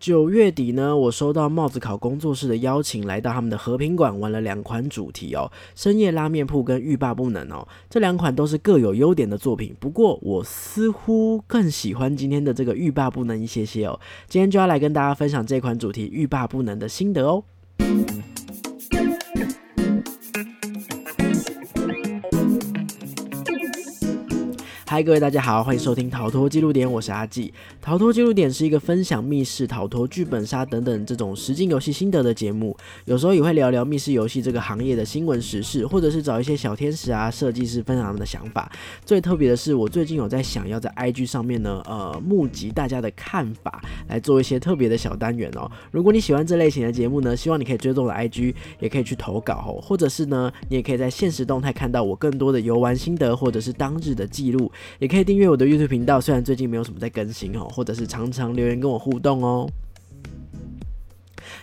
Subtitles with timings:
[0.00, 9.76] 九月底呢，我收到帽子考工作室的邀请，来到他们的和平馆玩了两款主题哦，深夜拉面铺跟欲罢不能哦，这两款都是各有优点的作品。
[9.78, 17.44] 不过我似乎更喜欢今天的这个欲罢不能一些些哦，今天就要来跟大家分享这款主题欲罢不能的心得哦。
[24.90, 27.46] 嗨，各位大家好，欢迎收听《逃脱记录点》，我是阿纪。
[27.80, 38.68] 《逃脱记录点》是一个分享密室逃脱、剧本杀等等这种实境游戏心得的节目，有时候也会聊聊密室游戏这个行业的新闻时事，或者是找一些小天使啊、设计师分享他们的想法。
[39.04, 45.70] 最特别的是，我最近有在想要在 IG 上面呢，呃，募集大家的看法，来做一些特别的小单元哦。
[45.92, 54.68] 如果你喜欢这类型的节目呢，希望你可以追踪我的 IG，也可以去投稿哦，或者是呢，你也可以在现实动态看到我更多的游玩心得，或者是当日的记录。
[54.98, 59.68] 也可以订阅我的 YouTube 频道，虽然最近没有什么在更新哦，或者是常常留言跟我互动哦。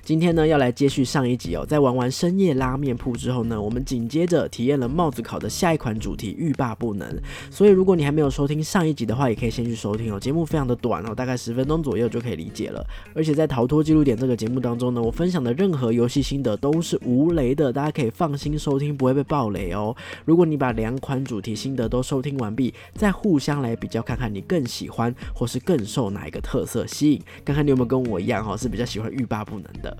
[0.03, 1.65] 今天呢，要来接续上一集哦。
[1.65, 7.07] 在玩完深夜拉面铺之后呢，我们紧接着体验了帽子考的下一款主题欲罢不能。
[7.51, 10.19] 所以如果你还没有收听上一集的话，也可以先去收听哦。
[10.19, 12.85] 节目非常的短哦，大概十分钟左右就可以理解了。
[13.13, 19.95] 而且在逃脱记录点这个节目当中呢，我分享的任何游戏心得都是无雷的，大家可以放心收听，不会被爆雷哦。
[20.25, 29.96] 如果你把两款主题心得都收听完毕，再互相来比较看看，你更喜欢或是更受哪一个特色吸引，看看你有没有跟我一样哦，是比较喜欢欲罢不能的。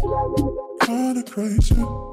[0.00, 2.09] Kinda crazy.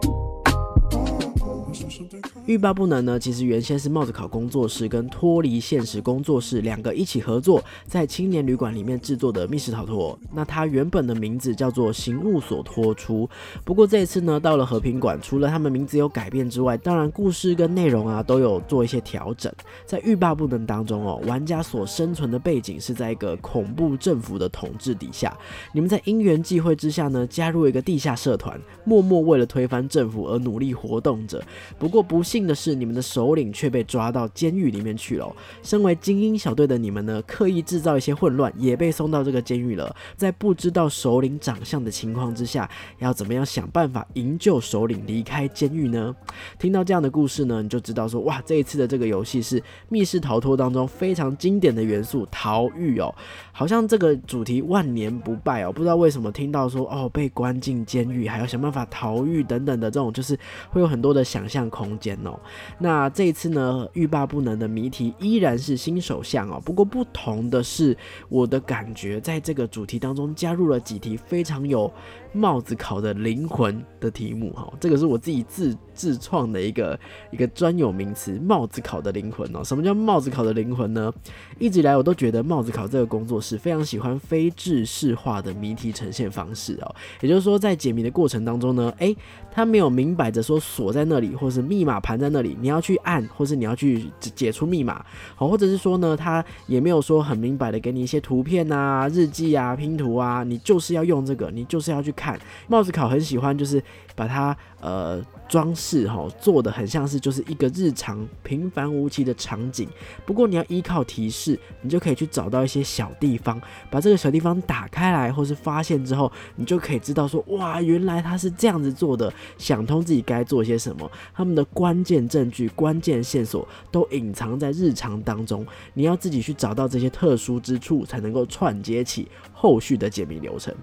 [2.46, 10.18] 欲罢不能呢，其实原先是帽子考工作室跟脱离现实工作室两个一起合作，在青年旅馆里面制作的密室逃脱。
[10.34, 13.30] 那它原本的名字叫做刑务所脱出。
[13.66, 19.52] 不过这一次呢，到了和平馆，除了他们名字有改变之外，当然故事跟内容啊都有做一些调整。
[19.86, 25.38] 在欲罢不能当中哦，玩家所生存的背景是在一个恐怖政府的统治底下。
[25.74, 31.44] 你们在因缘际会之下呢，加入一个地下社团，默默为了推翻政府而努力活动着。
[31.78, 35.36] 不过不幸的是，你们的首领却被抓到监狱里面去了。
[35.64, 39.96] 身为精英小队的你们呢，刻意制造一些混乱，也被送到这个监狱了。
[40.16, 46.16] 在不知道首领长相的情况之下，要怎么样想办法营救首领离开监狱呢？
[46.60, 53.14] 听到这样的故事呢，你就知道说，哇，这一次的这个游戏是密室逃脱当中非常经典的元素——逃狱哦。
[53.52, 55.72] 好像这个主题万年不败哦。
[55.72, 60.38] 不知道为什么听到说，哦，被关进监狱，还要想办法逃狱等等的这种，就是
[60.70, 62.40] 会有很多的想象空间哦。
[62.80, 66.62] 那这一次呢，欲罢不能的谜题依然是新手相哦。
[66.64, 67.96] 不过不同的是，
[68.30, 71.92] 我的感觉在这个主题当中加入了几题非常有
[72.34, 74.72] 帽子考的灵魂的题目哈。
[74.80, 77.00] 这个是我自己自自创的一个
[77.32, 79.64] 一个专有名词——帽子考的灵魂哦。
[79.64, 81.12] 什么叫帽子考的灵魂呢？
[81.60, 86.96] 一直以来我都觉得帽子考这个工作室非常喜欢非制式化的谜题呈现方式哦。
[87.22, 89.16] 也就是说，在解谜的过程当中呢，诶，
[89.52, 92.58] 他没有明摆着说锁在那里，或是密码盘在那里。
[92.60, 95.06] 你要去按，或是你要去解除密码，
[95.36, 102.40] 好，或者是说呢，他也没有说很明白的给你一些图片啊、日记啊、拼图啊，你就是要用这个，你就是要去看。
[102.68, 103.82] 帽子考很喜欢，就是
[104.16, 105.24] 把它呃。
[105.50, 109.88] 装饰哈做的很像是就是一个日常平凡无奇的场景，
[110.26, 113.58] 不过你要依靠提示，你就可以去找到一些小地方，
[113.90, 121.10] 把这个小地方打开来，或是发现之后，你就可以知道说哇，原来他是这样子做的，想通自己该做些什么。
[121.34, 130.74] 他们的关键证据、关键线索都隐藏在日常当中，你要自己去找到这些特殊之处，才能够串接起后续的解谜流程。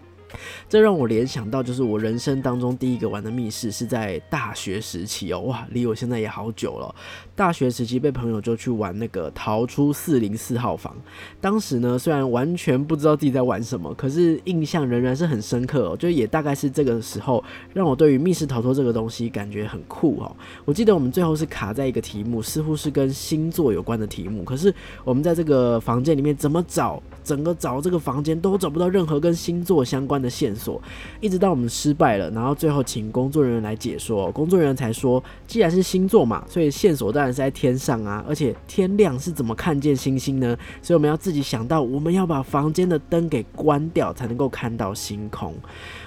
[0.68, 6.94] 这让我联想到，就是我人生当中第一个玩的密室是在大学时期哦，哇，离我现在也好久了。
[7.34, 10.96] 大学时期被朋友就去玩那个逃出四零四号房，
[11.40, 15.96] 当时呢虽然完全不知道自己在玩什么，可是印象仍然是很深刻哦。
[15.96, 20.36] 就也大概是这个时候，让我对于密室逃脱这个东西感觉很酷哦。
[20.64, 24.72] 我记得我们最后是卡在一个题目，似乎是跟星座有关的题目，可是
[25.04, 27.02] 我们在这个房间里面怎么找？
[27.24, 30.80] 整个找这个房间都找不到任何跟星座相关的的线索，
[31.20, 40.56] 一直到我们失败了，然后最后请工作人员来解说，工作人员才说，既然是星座嘛，所以线索当然是在天上啊，而且天亮是怎么看见星星呢？
[40.80, 45.54] 所以我们要自己想到，我们要把房间的灯给关掉，才能够看到星空。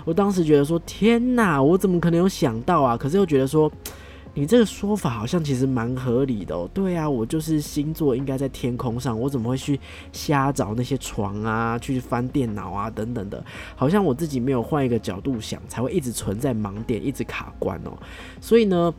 [0.04, 2.98] 我当时觉得说，天哪，我怎么可能有想到啊？
[2.98, 3.72] 可是又觉得说。
[4.38, 6.70] 你这个说法好像其实蛮合理的哦。
[6.72, 9.80] 对啊，我就是星座应该在天空上，我怎么会去
[10.12, 13.44] 瞎找那些床啊，去翻电脑啊等等的？
[13.76, 17.98] 好像我自己没有换一个角度想，才会一直存在盲点，一直卡关哦。
[18.40, 18.94] 所以呢，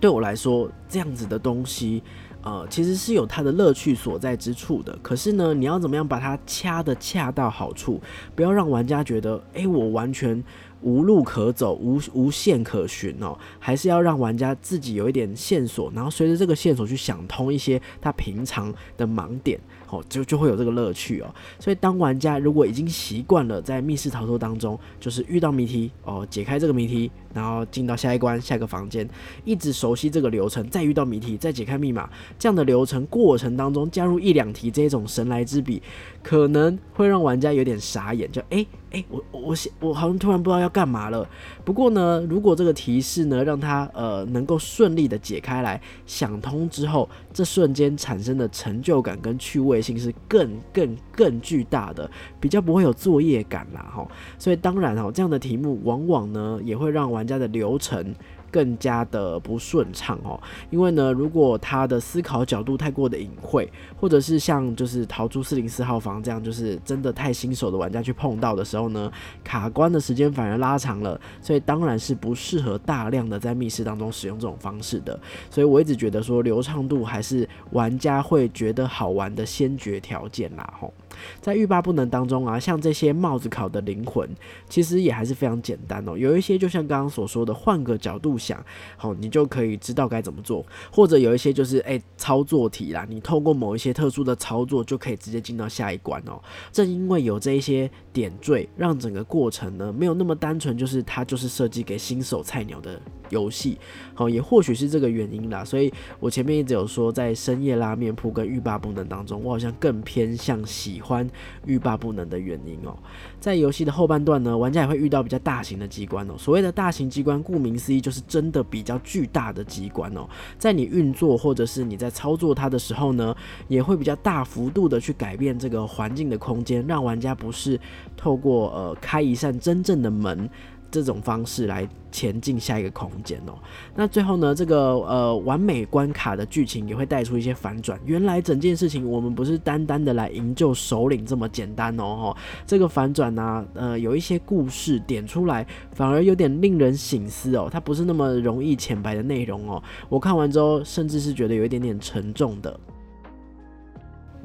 [0.00, 2.02] 对我来说，这样子的东西。
[2.42, 4.96] 呃，其实是有它的乐趣所在之处的。
[5.02, 8.00] 可是呢，你要怎么样把它掐的恰到好处，
[8.36, 10.40] 不要让玩家觉得，哎，我完全
[10.82, 19.58] 无路可走，无无限可循哦，还是要让玩家自己有一点线索，然后随着这个线索去想通一些他平常的盲点。
[19.88, 21.32] 哦，就就会有这个乐趣哦。
[21.60, 29.08] 所以，当玩家如果已经习惯了在密室逃脱当中，就是遇到谜题哦，解开这个谜题，然后进到下一关、下一个房间，
[29.44, 35.80] 一直熟悉这个流程，再遇到谜题，再解开密码，这样的流程过程当中加入一两题这种神来之笔，
[36.20, 41.28] 可能会让玩家有点傻眼，就哎哎，我我我好像突然不知道要干嘛了。
[41.64, 49.76] 不过呢，如果这个提示呢，让他呃能够顺利的解开来，想通之后，这瞬间产生的成就感跟趣味。
[49.86, 52.10] 性是更更更巨大的，
[52.40, 58.14] 比较不会有作业感啦，哈，所以当然哈，这样的题目往往呢也会让玩家的流程。
[58.48, 60.40] 更加的不顺畅哦，
[60.70, 69.12] 因为呢，如果他的思考角度太过的隐晦，或者是像就是逃出四零四号房这样，就是真的太新手的玩家去碰到的时候呢，
[69.44, 75.18] 卡关的时间反而拉长了，所以当然是不适合大量的在密室当中使用这种方式的。
[75.50, 80.92] 所以我一直觉得说流畅度还是玩家会觉得好玩的先决条件啦，吼。
[81.40, 84.28] 在欲罢不能当中啊，像这些帽子考的灵魂，
[84.68, 86.16] 其实也还是非常简单哦。
[86.16, 88.64] 有一些就像刚刚所说的，换个角度想，
[88.96, 96.40] 好，你就可以知道该怎么做；或者有一些就是哎操作题啦，你透过某一些特殊的操作，就可以直接进到下一关哦。
[96.72, 103.78] 正因为有这一些点缀，让整个过程呢没有那么单纯，就是它就是设计给新手菜鸟的游戏。
[104.14, 105.64] 好，也或许是这个原因啦。
[105.64, 111.00] 所以我前面一直有说，在深夜拉面铺跟欲罢不能当中，我好像更偏向喜。
[111.06, 111.28] 欢
[111.64, 112.96] 欲罢不能的原因哦，
[113.38, 116.34] 在游戏的后半段呢，玩家也会遇到比较大型的机关哦。
[116.36, 120.28] 所谓的大型机关，顾名思义就是真的比较巨大的机关哦。
[120.58, 123.34] 在你运作或者是你在操作它的时候呢，
[123.68, 127.78] 也会比较大幅度的去改变这个环境的空间，让玩家不是
[128.16, 130.50] 透过呃开一扇真正的门。
[130.90, 133.54] 这种方式来前进下一个空间哦。
[133.94, 138.00] 那最后呢，这个呃完美关卡的剧情也会带出一些反转。
[138.04, 142.34] 原来整件事情我们不是单单的来营救首领这么简单哦。
[142.34, 142.36] 哈，
[142.66, 147.68] 这个反转呢，呃，有一些故事点出来，反而有点令人醒思哦。
[147.70, 149.82] 它不是那么容易浅白的内容哦。
[150.08, 152.78] 我看完之后，甚至是觉得有一点点沉重的。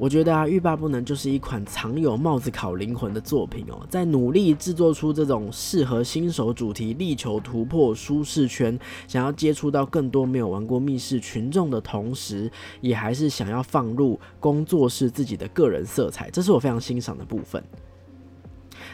[0.02, 8.76] 我觉得啊，欲罢不能就是一款藏有帽子考灵魂的作品哦，在努力制作出这种适合新手主题、力求突破舒适圈、
[9.06, 12.50] 想要接触到更多没有玩过密室群众的同时，
[12.80, 17.62] 也还是想要放入工作室自己的个人色彩，这是我非常欣赏的部分。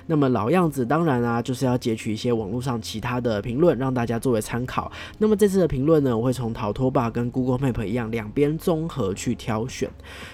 [0.07, 4.91] 那么老样子，当然啊，就是要截取一些网络上其他的评论，让大家作为参考。
[5.19, 9.91] 那么这次的评论呢，我会从逃脱吧跟 Google Map 一样，两边综合去挑选。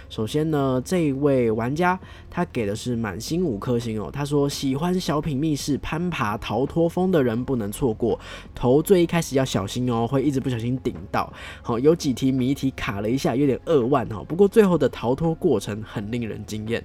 [0.09, 1.99] 首先呢，这一位玩家
[2.31, 8.19] 他给的是满星五颗星哦，他说喜欢小品密室攀爬逃脱风的人不能错过，
[8.55, 11.33] 头最一开始要小心哦，会一直不小心顶到。
[11.63, 16.85] 好，有几题谜题卡了一下，有点扼腕哈，不过最后的逃脱过程很令人惊艳。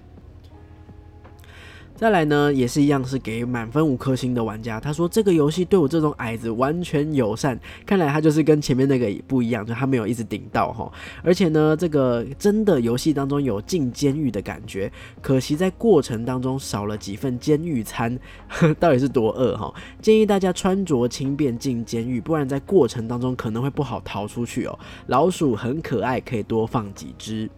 [2.00, 4.80] 再来呢，也是一样，是给满分五颗星的玩家。
[4.80, 7.60] 他说这个游戏对我这种矮子完全友善。
[7.86, 10.90] 看来他就是跟前面那个不一样，就他没有一直顶到哈。
[11.22, 14.90] 而且呢，这个真的游戏当中有进监狱的感觉，
[15.22, 18.18] 可惜在过程当中少了几份监狱餐，
[18.80, 19.74] 到底是多饿哈？
[20.02, 24.80] 建议大家穿着轻便进监狱，不然在过程当中可能会不好逃出去哦。
[25.08, 27.50] 老鼠很可爱，可以多放几只。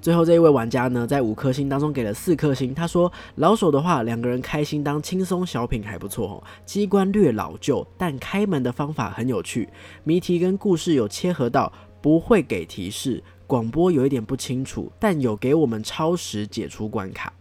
[0.00, 2.74] 最后这一位玩家呢，在五颗星当中给了四颗星。
[2.74, 6.42] 他说：“老手的话，两个人开心当轻松小品还不错哦。
[6.64, 9.68] 机关略老旧，但开门的方法很有趣，
[10.04, 17.32] 谜题跟故事有切合到，不会给提示，广播有一点不清楚，但有给我们超时解除关卡。”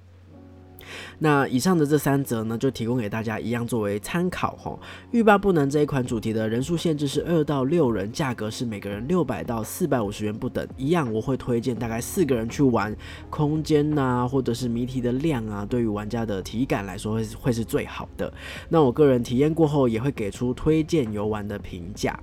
[1.19, 4.77] 那以上的这三则呢，就提供给大家一样作为参考哈。
[5.11, 10.67] 欲罢不能这一款主题的人数限制是二到六人，价格是每个人六百到四百五十元不等。
[10.77, 12.95] 一样我会推荐大概四个人去玩，
[13.29, 18.31] 空间呐，或者是谜题的量啊，对于玩家的体感来说会会是最好的。
[18.69, 22.17] 那我个人体验过后也会给出推荐游玩的评价。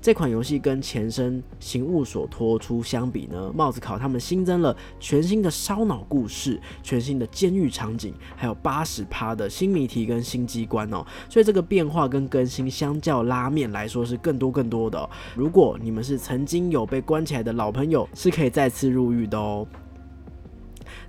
[0.00, 11.04] 这款游戏跟前身《行务所托出》相比呢，帽子考他们新增了全新的烧脑故事、全新的监狱场景，还有八十趴的新谜题跟新机关哦。
[11.28, 15.08] 所以这个变化跟更新相较拉面来说是更多更多的。
[15.34, 19.66] 如果你们是曾经有被关起来的老朋友，是可以再次入狱的哦。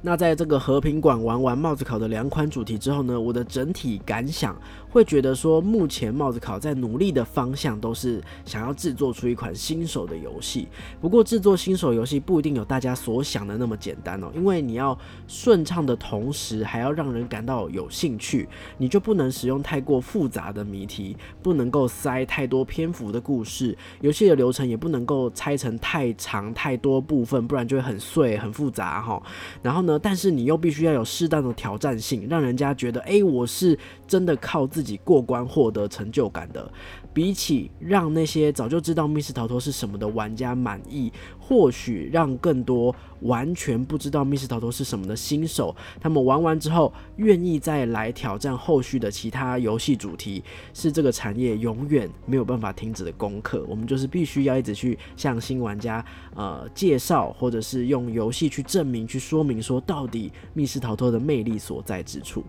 [0.01, 4.55] 那在这个和平馆玩完帽子考的两款主题之后呢，我的整体感想
[4.89, 10.67] 会觉得说，目前帽子考在努力的方向都是想要制作出一款新手的游戏。
[11.01, 29.21] 不过制作新手游戏不一定有大家所想的那么简单哦，因为你要顺畅的同时还要让人感到有兴趣，你就不能使用太过复杂的谜题，不能够塞太多篇幅的故事，游戏的流程也不能够拆成太长太多部分，不然就会很碎很复杂哈。
[29.61, 33.77] 然后然后呢，但是你又必须要有适当的挑战性，让人家觉得，哎，我是
[34.07, 36.71] 真的靠自己过关获得成就感的。
[37.13, 53.65] 比起让那些早就知道密室逃脱是什么的玩家满意，或许让更多完全不知道密室逃脱是什么的新手，他们玩完之后愿意再来挑战后续的其他游戏主题，是这个产业永远没有办法停止的功课。
[53.67, 56.03] 我们就是必须要一直去向新玩家
[56.35, 62.43] 呃介绍，或者是用游戏去证明、去说明说到底密室逃脱的魅力所在之处。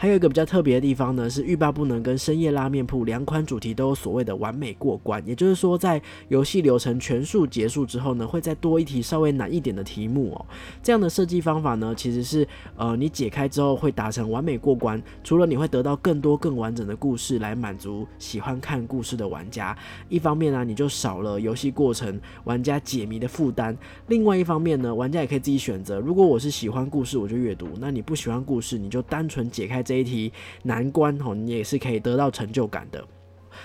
[0.00, 10.46] 还有一个比较特别的地方呢，是欲罢不能跟深夜拉面铺两款主题都有所谓的完美过关，也就是说，在游戏流程全数结束之后呢，会再多一题稍微难一点的题目哦。
[10.82, 19.76] 这样的设计方法呢，其实是呃你解开之后会达成完美过关，除了你会得到更多更完整的故事来满足喜欢看故事的玩家，
[20.08, 23.76] 一方面呢你就少了游戏过程玩家解谜的负担，
[24.06, 29.84] 另外一方面呢玩家也可以自己选择，如果我是喜欢故事我就阅读，那你不喜欢故事你就单纯解开。
[29.90, 30.32] 这一题
[30.62, 33.04] 难关哦，你也是可以得到成就感的。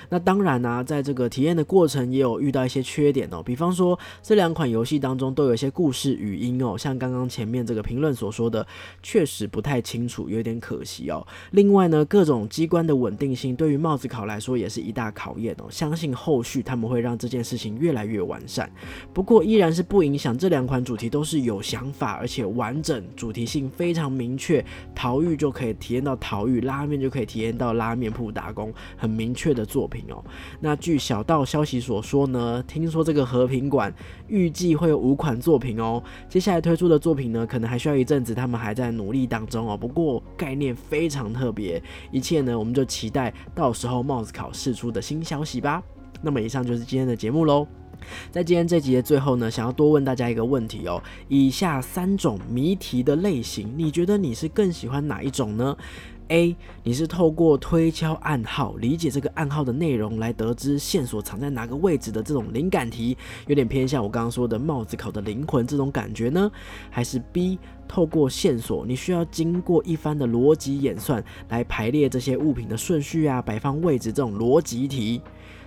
[0.10, 8.66] 那当然呢，在这个体验的过程也有遇到一些缺点哦，比方说这两款游戏当中都有一些故事语音哦，像刚刚前面这个评论所说的，
[9.02, 11.26] 确实不太清楚，有点可惜哦。
[11.52, 15.66] 另外呢，各种机关的稳定性对于帽子考来说也是一大考验哦。
[15.70, 18.72] 相信后续他们会让这件事情越来越完善。
[19.14, 24.64] 不过依然是不影响这两款主题都是有想法而且完整，主题性非常明确。
[24.94, 30.04] 逃狱就可以体验到逃狱，拉面就可以体验到拉面铺打工，很明确的做作品。
[30.10, 30.24] 哦，
[30.60, 33.94] 那据小道消息所说呢，听说这个和平馆
[34.28, 39.78] 预计会有五款作品哦，接下来推出的作品呢，可能还需要一阵子，他们还在努力当中哦。
[39.78, 45.84] 不过概念非常特别，一切呢，我们就期待到时候帽子考试出的新消息吧。
[46.24, 47.68] 那么以上就是今天的节目喽，
[48.32, 55.78] 在今天这集的最后呢，想要多问大家一个问题哦，以下三种谜题的类型，你觉得你是更喜欢哪一种呢
[56.30, 63.18] ？A，你是透过推敲暗号，理解这个暗号的内容来得知线索藏在哪个位置的这种灵感题，
[63.48, 66.52] 有点偏向我刚刚说的帽子考的灵魂这种感觉呢？
[66.90, 75.22] 还是 B，透过线索，你需要经过一番的逻辑演算来排列这些物品的顺序啊、摆放位置这种逻辑题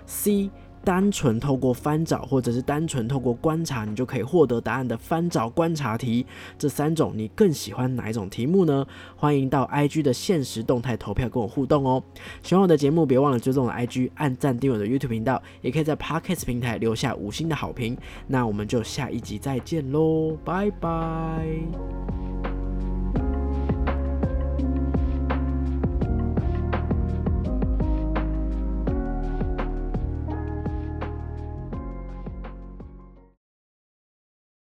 [0.06, 0.50] ？C。
[0.88, 6.25] 单纯透过翻找，或者是单纯透过观察，你就可以获得答案的翻找观察题，
[6.59, 8.87] 这三种你更喜欢哪一种题目呢？
[9.14, 12.02] 欢迎到 IG 的现实动态投票跟我互动哦。
[12.42, 17.95] 喜欢我的节目，别忘了追踪我的 IG，按赞订阅我的 YouTube 频道，也可以在 Podcast 平台留下五星的好评。
[18.26, 22.47] 那我们就下一集再见喽，拜拜。